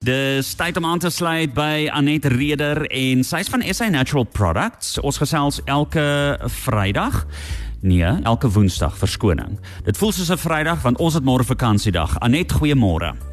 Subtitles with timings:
[0.00, 4.94] Dis tyd om aan te sluit by Anet Reder en sy's van SA Natural Products.
[5.04, 7.26] Ons gesels elke Vrydag.
[7.84, 9.58] Nee, elke Woensdag verskoning.
[9.84, 12.16] Dit voel soos 'n Vrydag want ons het môre vakansiedag.
[12.18, 13.29] Anet, goeiemôre.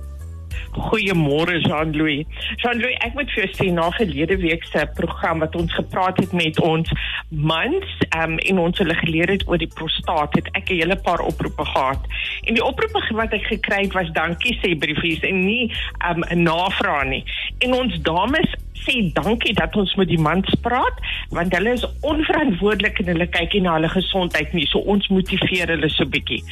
[0.78, 2.26] Goeiemôre Jean-Louis.
[2.62, 6.34] Jean-Louis, ek moet vir jou sê na verlede week se program wat ons gepraat het
[6.34, 6.92] met ons
[7.30, 7.88] mans,
[8.18, 11.66] um, en ons hulle geleer het oor die prostaat, het ek 'n hele paar oproepe
[11.66, 12.02] gehad.
[12.46, 15.72] En die oproepe wat ek gekry het was dankie sê briefies en nie
[16.10, 17.24] um, navraag nie.
[17.60, 18.56] En ons dames
[18.86, 21.02] sê dankie dat ons met die mans praat
[21.36, 24.68] want hulle is onverantwoordelik en hulle kyk nie na hulle gesondheid nie.
[24.68, 26.44] So ons motiveer hulle so bietjie.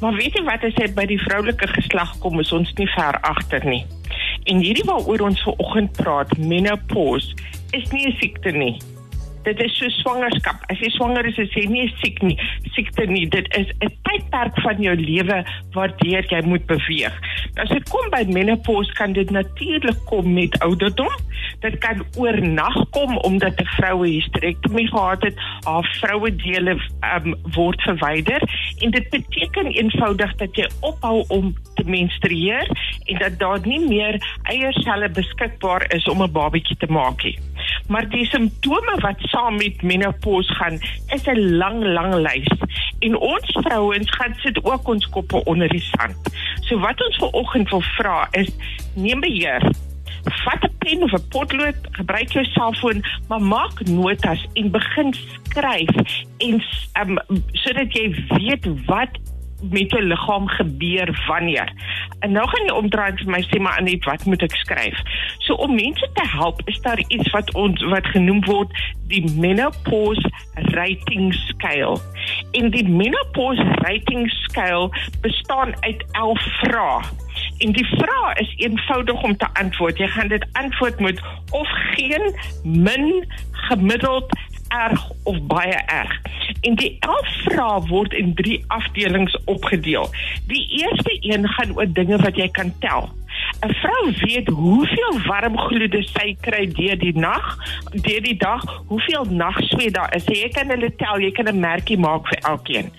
[0.00, 3.20] Maar weet jy wat as dit by die vroulike geslag kom, is ons nie ver
[3.22, 3.84] agter nie.
[4.50, 7.36] En hierdie waaroor ons ver oggend praat, menopause,
[7.72, 8.76] is nie 'n siekte nie
[9.44, 10.62] dit is so swangerskap.
[10.72, 12.36] As jy swanger is, is jy nie siek nie,
[12.74, 13.26] siekte nie.
[13.28, 17.14] Dit is 'n tydperk van jou lewe waardeur jy moet beweeg.
[17.56, 21.12] As dit kom by menopause, kan dit natuurlik kom met ouderdom.
[21.60, 26.78] Dit kan oornag kom omdat 'n vrou 'n hysterektomie gehad het, haar vroue dele
[27.14, 28.40] um, word verwyder
[28.80, 32.68] en dit beteken eenvoudig dat jy ophou om te menstrueer
[33.04, 37.38] en dat daar nie meer eierselle beskikbaar is om 'n babatjie te maak nie.
[37.88, 42.48] Maar die simptome wat saam met menopause gaan, is 'n lang lang lys.
[42.98, 46.16] En ons vrouens gaan sit ook ons koppe onder die sand.
[46.60, 48.50] So wat ons vanoggend wil vra is
[48.94, 49.62] neem beheer.
[50.24, 55.90] Vat 'n pen of 'n potlood, gebruik jou selfoon, maar maak notas en begin skryf
[56.36, 56.62] en
[57.00, 57.18] um,
[57.52, 59.08] sodat jy weet wat
[59.70, 61.72] met jou liggaam gebeur wanneer.
[62.18, 65.00] En nou gaan jy omdraai vir my sê maar net wat moet ek skryf?
[65.46, 68.72] So om mense te help is daar iets wat ons wat genoem word
[69.12, 70.30] die menopause
[70.76, 71.98] rating scale.
[72.52, 74.88] En die menopause rating scale
[75.20, 77.02] bestaan uit 11 vrae.
[77.58, 79.98] En die vraag is eenvoudig om te antwoord.
[79.98, 81.20] Jy gaan dit antwoord met
[81.50, 83.26] of geen, min,
[83.68, 84.32] gemiddeld,
[84.78, 86.14] erg of baie erg.
[86.60, 90.08] En die 11 vrae word in 3 afdelings opgedeel.
[90.50, 93.10] Die eerste een gaan oor dinge wat jy kan tel.
[93.66, 97.46] 'n Vrou weet hoeveel warm gloede sy kry deur die nag,
[97.92, 100.26] deur die dag, hoeveel nagsweet daar is.
[100.28, 102.92] Jy kan hulle tel, jy kan 'n merkie maak vir elkeen.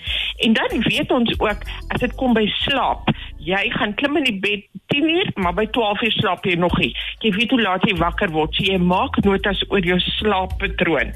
[0.45, 4.39] En dan weet ons ook as dit kom by slaap, jy gaan klim in die
[4.39, 6.95] bed 10 uur, maar by 12 uur slaap jy nog nie.
[7.19, 11.13] Jy weet hoe laat jy wakker word, so jy maak notas oor jou slaappatroon.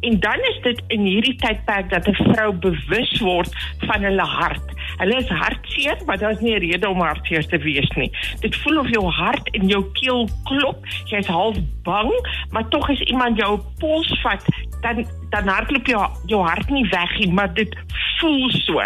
[0.00, 4.66] En dan is dit in hierdie tydperk dat 'n vrou bewus word van hulle hart.
[4.96, 8.10] Hulle is hartseer, maar daar's nie 'n rede om hartseer te wees nie.
[8.40, 10.86] Dit voel of jou hart in jou keel klop.
[11.04, 12.12] Jy's half bang,
[12.50, 14.44] maar tog as iemand jou pols vat,
[14.80, 17.76] dan dan hardloop jou jou hart nie weg nie, maar dit
[18.18, 18.78] voel so.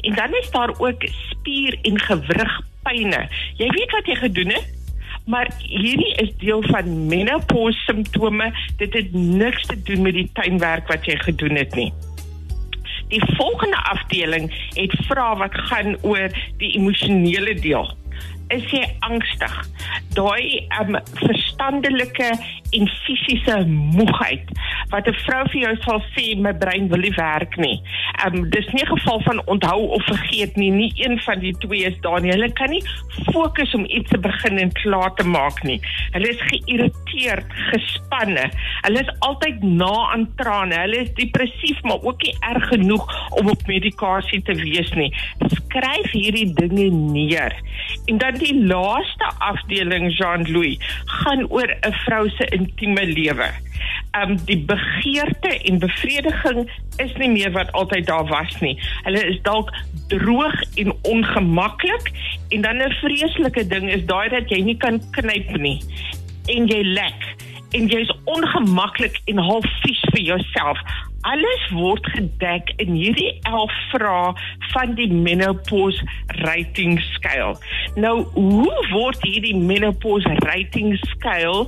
[0.00, 3.28] En dan is daar ook spier en gewrigpyne.
[3.56, 4.73] Jy weet wat jy gedoen het?
[5.24, 8.52] Maar hierdie is deel van menopause simptome.
[8.76, 11.92] Dit het niks te doen met die tuinwerk wat jy gedoen het nie.
[13.08, 17.88] Die volgende afdeling het vrae wat gaan oor die emosionele deel
[18.48, 19.54] is jy angstig.
[20.14, 22.30] Daai um, verstandelike
[22.74, 24.50] en fisiese moegheid
[24.92, 27.80] wat 'n vrou vir jou sal sê my brein wil nie werk nie.
[28.26, 31.84] Um dis nie 'n geval van onthou of vergeet nie, nie een van die twee
[31.84, 32.30] is daar nie.
[32.30, 32.82] Hulle kan nie
[33.32, 35.80] fokus om iets te begin en klaar te maak nie.
[36.10, 38.50] Hulle is geïrriteerd, gespanne.
[38.82, 40.74] Hulle is altyd na aan trane.
[40.74, 45.10] Hulle is depressief, maar ook nie erg genoeg om op medikasie te wees nie.
[45.46, 47.52] Skryf hierdie dinge neer.
[48.06, 53.50] En dan die laaste afdeling Jean-Louis gaan oor 'n vrou se intieme lewe.
[54.22, 58.78] Um die begeerte en bevrediging is nie meer wat altyd daar was nie.
[59.02, 59.70] Hulle is dalk
[60.08, 62.12] droog en ongemaklik
[62.48, 65.80] en dan 'n vreeslike ding is daai dat jy nie kan knyp nie
[66.46, 67.22] en jy lek
[67.74, 70.78] en jy's ongemaklik en half vies vir jouself
[71.24, 74.32] alles word gedek in hierdie 11 vrae
[74.72, 76.04] van die menopause
[76.44, 77.56] rating scale.
[77.96, 81.64] Nou, hoe word hierdie menopause rating scale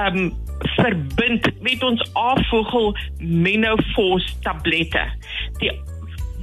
[0.00, 0.32] um
[0.76, 5.04] verbind met ons afvogel menopause tablette?
[5.60, 5.72] Die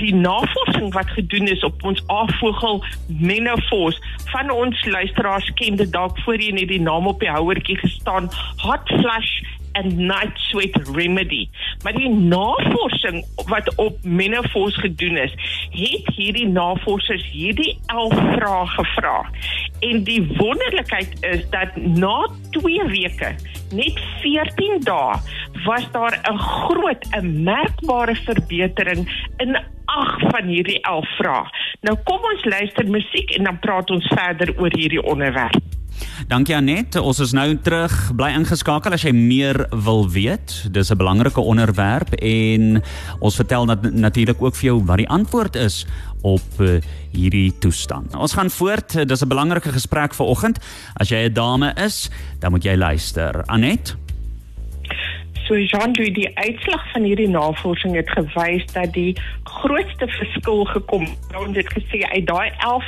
[0.01, 3.99] die navorsing wat gedoen is op ons afvogel menopause
[4.31, 8.29] van ons luisteraars ken dit dalk voorheen het die naam op die houertjie gestaan
[8.65, 9.35] hot flush
[9.73, 11.49] and night sweat remedy.
[11.83, 15.33] Maar die navorsing wat op menopause gedoen is,
[15.69, 19.17] het hierdie navorsers hierdie 11 vrae gevra.
[19.79, 23.35] En die wonderlikheid is dat na 2 weke,
[23.71, 25.17] net 14 dae,
[25.65, 31.45] was daar 'n groot, 'n merkbare verbetering in ag van hierdie 11 vrae.
[31.81, 35.72] Nou kom ons luister musiek en dan praat ons verder oor hierdie onderwerp.
[36.27, 36.95] Dankie Anet.
[36.95, 37.93] Ons is nou terug.
[38.15, 40.67] Bly ingeskakel as jy meer wil weet.
[40.71, 42.81] Dis 'n belangrike onderwerp en
[43.19, 45.85] ons vertel nat natuurlik ook vir jou wat die antwoord is
[46.21, 46.79] op uh,
[47.11, 48.15] hierdie toestand.
[48.15, 49.07] Ons gaan voort.
[49.07, 50.59] Dis 'n belangrike gesprek vir oggend.
[50.93, 53.43] As jy 'n dame is, dan moet jy luister.
[53.45, 53.95] Anet
[55.47, 59.11] So Jean-Louis die uitslag van hierdie navorsing het gewys dat die
[59.43, 61.35] grootste verskil gekom het.
[61.35, 62.87] Ons het gesê uit daai 11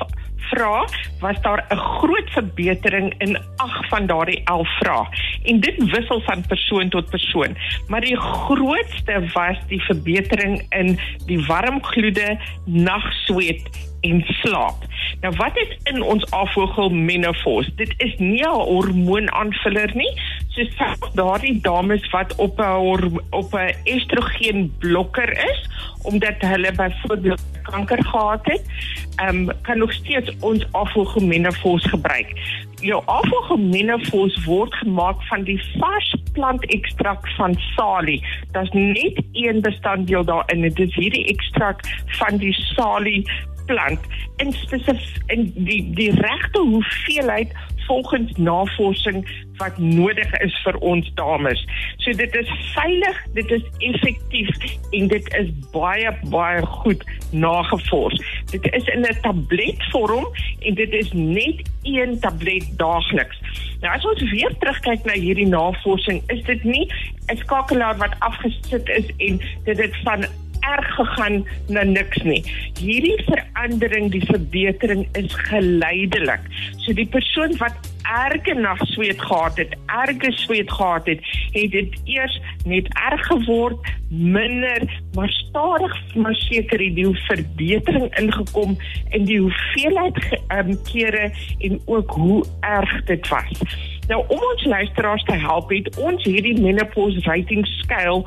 [0.50, 0.86] vrae
[1.20, 5.06] was daar 'n groot verbetering in 8 van daardie 11 vrae.
[5.44, 7.58] En dit wissel van persoon tot persoon,
[7.88, 14.76] maar die grootste was die verbetering in die warm gloede, nagsweet en slaap.
[15.22, 17.76] Nou wat is in ons afvogel menopause?
[17.76, 20.14] Dit is nie 'n hormoonaanvuller nie,
[20.56, 25.70] soos daardie dames wat op 'n op 'n estrogen blokker is
[26.02, 28.62] omdat hulle byvoorbeeld kanker gehad het,
[29.30, 32.28] um, kan nog steeds ons afvogel menopause gebruik.
[32.80, 38.26] Jou afvogel menopause word gemaak van die vars plantekstrakt van salie.
[38.52, 40.62] Daar's net een bestanddeel daarin.
[40.62, 43.26] Dit is hierdie ekstrak van die salie
[43.66, 44.00] plant
[44.36, 47.54] in spesifiek in die die regte hoeveelheid
[47.86, 49.24] volgens navorsing
[49.58, 51.66] wat nodig is vir ons dames.
[51.98, 54.50] So dit is veilig, dit is effektief
[54.92, 58.22] en dit is baie baie goed nagevors.
[58.52, 60.28] Dit is in 'n tabletvorm
[60.60, 63.40] en dit is net een tablet daagliks.
[63.82, 66.88] Nou as ons weer terugkyk na hierdie navorsing, is dit nie
[67.28, 70.26] 'n skakelaar wat afgesit is en dit het van
[70.72, 72.42] erg gegaan na niks nie.
[72.80, 76.42] Hierdie verandering, die verbetering is geleidelik.
[76.84, 81.20] So die persoon wat erge nagsweet gehad het, erge sweet gehad het,
[81.52, 88.78] het dit eers net erg geword, minder, maar stadig maar seker die verbetering ingekom
[89.10, 90.22] in die hoeveelheid
[90.54, 93.62] um, kere en ook hoe erg dit was.
[94.08, 98.22] Nou om ons luisteraars te help het ons hierdie menopause rating skaal